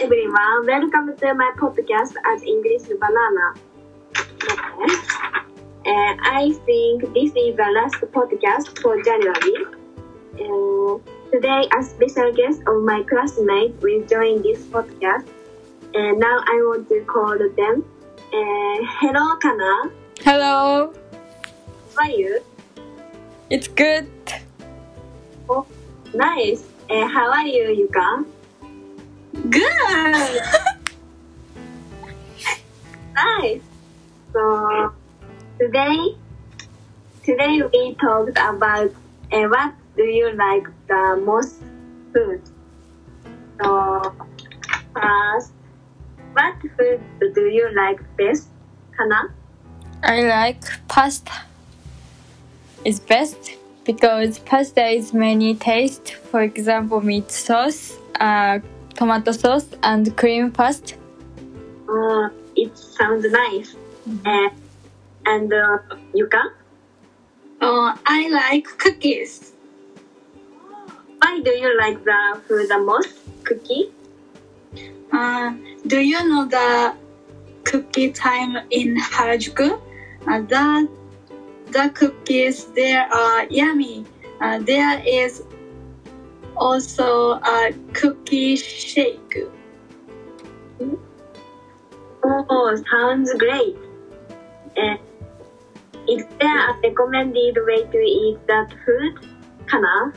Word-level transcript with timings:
everyone, 0.00 0.66
welcome 0.66 1.16
to 1.16 1.34
my 1.34 1.50
podcast 1.56 2.14
as 2.26 2.42
English 2.42 2.82
Banana. 3.00 3.54
Uh, 5.86 6.14
I 6.22 6.52
think 6.66 7.02
this 7.14 7.30
is 7.36 7.56
the 7.56 7.68
last 7.74 7.96
podcast 8.12 8.78
for 8.80 9.00
January. 9.02 9.64
Uh, 10.40 10.98
today, 11.30 11.68
a 11.78 11.82
special 11.82 12.32
guest 12.32 12.60
of 12.66 12.82
my 12.82 13.02
classmate 13.08 13.74
will 13.82 14.02
join 14.06 14.42
this 14.42 14.62
podcast. 14.66 15.26
And 15.94 16.18
now 16.18 16.38
I 16.46 16.56
want 16.66 16.88
to 16.88 17.00
call 17.04 17.38
them. 17.38 17.84
Uh, 18.32 18.76
hello, 19.00 19.36
Kana. 19.36 19.90
Hello, 20.20 20.92
How 21.96 22.04
are 22.04 22.10
you? 22.10 22.40
it's 23.50 23.68
good. 23.68 24.08
Oh, 25.48 25.66
nice. 26.14 26.64
Uh, 26.90 27.06
how 27.06 27.30
are 27.30 27.46
you, 27.46 27.86
Yuka? 27.88 28.24
Good. 29.50 30.40
Nice. 33.14 33.62
So 34.32 34.92
today, 35.60 36.16
today 37.22 37.62
we 37.72 37.94
talked 38.00 38.30
about 38.36 38.90
uh, 39.32 39.46
what 39.46 39.72
do 39.96 40.02
you 40.02 40.32
like 40.32 40.66
the 40.88 41.22
most 41.24 41.60
food. 42.12 42.42
So 43.62 44.14
first, 44.94 45.52
what 46.32 46.54
food 46.76 47.00
do 47.34 47.42
you 47.42 47.70
like 47.76 48.00
best, 48.16 48.48
Kana? 48.96 49.32
I 50.02 50.22
like 50.22 50.64
pasta. 50.88 51.32
It's 52.84 52.98
best 52.98 53.52
because 53.84 54.38
pasta 54.40 54.86
is 54.88 55.14
many 55.14 55.54
taste. 55.54 56.14
For 56.14 56.42
example, 56.42 57.00
meat 57.00 57.30
sauce, 57.30 57.96
uh, 58.20 58.58
tomato 58.94 59.32
sauce, 59.32 59.66
and 59.82 60.16
cream 60.16 60.50
pasta. 60.50 60.94
Uh, 61.88 62.28
it 62.56 62.76
sounds 62.76 63.26
nice. 63.30 63.74
Uh, 64.26 64.48
and 65.26 65.52
uh, 65.52 65.78
Yuka, 66.14 66.42
Oh, 67.60 67.94
I 68.06 68.28
like 68.28 68.64
cookies. 68.78 69.52
why 71.18 71.40
do 71.42 71.50
you 71.50 71.76
like 71.78 72.02
the 72.04 72.40
food 72.46 72.68
the 72.68 72.78
most? 72.78 73.18
Cookie? 73.44 73.90
Uh, 75.12 75.54
do 75.86 75.98
you 76.00 76.20
know 76.28 76.44
the 76.46 76.94
cookie 77.64 78.10
time 78.12 78.56
in 78.70 78.96
Harajuku? 78.96 79.80
Uh, 80.26 80.40
the, 80.42 80.88
the 81.70 81.90
cookies 81.94 82.66
there 82.74 83.02
are 83.12 83.46
yummy. 83.46 84.04
Uh, 84.40 84.58
there 84.58 85.00
is 85.06 85.42
also 86.56 87.32
a 87.32 87.72
cookie 87.92 88.56
shake. 88.56 89.38
Oh, 92.24 92.76
sounds 92.90 93.32
great. 93.34 93.76
Uh, 94.76 94.96
is 96.08 96.24
there 96.40 96.70
a 96.70 96.80
recommended 96.82 97.56
way 97.66 97.84
to 97.84 97.98
eat 97.98 98.38
that 98.46 98.72
food? 98.84 99.26
Kana? 99.66 100.12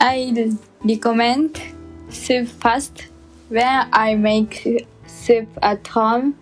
I 0.00 0.54
recommend 0.84 1.60
soup 2.10 2.48
first. 2.48 3.06
When 3.48 3.88
I 3.92 4.14
make 4.16 4.86
soup 5.06 5.48
at 5.62 5.86
home, 5.86 6.36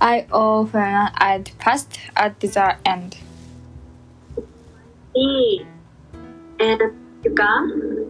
I 0.00 0.26
often 0.32 1.08
add 1.16 1.50
pasta 1.58 2.00
at 2.16 2.40
the 2.40 2.76
end. 2.84 3.16
E. 5.16 5.64
And 6.58 6.80
Yuka? 7.22 8.03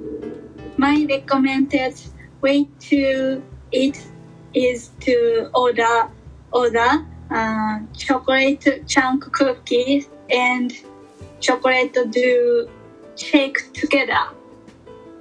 My 0.84 1.06
recommended 1.08 1.94
way 2.42 2.68
to 2.90 3.42
eat 3.72 4.06
is 4.52 4.91
to 5.00 5.48
order 5.54 6.10
order 6.53 6.91
uh, 7.31 7.78
chocolate 7.97 8.86
chunk 8.86 9.25
cookies 9.32 10.10
and 10.28 10.70
chocolate 11.41 11.97
do 12.10 12.69
shake 13.16 13.72
together. 13.72 14.25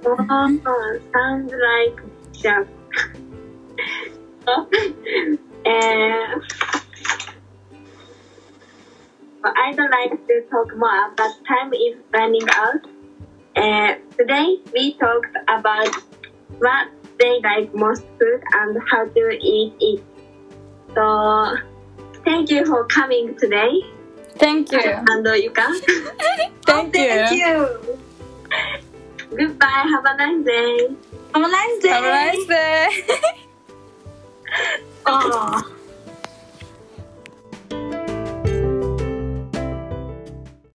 Oh, 0.04 0.98
sounds 1.14 1.50
like 1.68 1.96
chef. 2.36 2.66
uh, 4.46 4.66
I'd 9.44 9.78
like 9.78 10.26
to 10.28 10.42
talk 10.50 10.76
more, 10.76 11.10
but 11.16 11.30
time 11.48 11.72
is 11.72 11.96
running 12.12 12.48
out. 12.50 12.86
Uh, 13.56 13.94
today 14.24 14.56
we 14.72 14.94
talked 14.94 15.36
about 15.48 15.94
what 16.58 16.88
they 17.20 17.40
like 17.40 17.74
most 17.74 18.04
food 18.18 18.42
and 18.54 18.78
how 18.90 19.04
to 19.04 19.38
eat 19.40 19.74
it. 19.80 20.02
So 20.94 21.56
thank 22.24 22.50
you 22.50 22.64
for 22.64 22.86
coming 22.86 23.36
today. 23.36 23.72
Thank 24.36 24.72
you. 24.72 24.80
And 24.80 25.26
uh, 25.26 25.32
Yuka. 25.34 25.66
Thank 26.66 26.96
you. 26.96 27.04
Thank 27.04 27.38
you. 27.38 27.98
Goodbye. 29.36 29.84
Have 29.92 30.04
a 30.06 30.16
nice 30.16 30.44
day. 30.44 30.88
Have 31.34 31.44
a 31.44 31.48
nice 31.48 31.82
day. 31.82 31.88
Have 31.88 32.04
a 32.04 32.08
nice 32.08 32.46
day. 32.46 33.20
Oh. 35.06 35.70